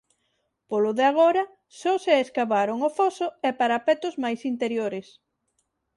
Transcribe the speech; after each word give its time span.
Polo 0.69 0.91
de 0.99 1.05
agora 1.11 1.43
só 1.79 1.93
se 2.03 2.13
escavaron 2.25 2.77
o 2.87 2.89
foso 2.99 3.27
e 3.47 3.49
parapetos 3.59 4.13
máis 4.23 4.39
interiores. 4.51 5.07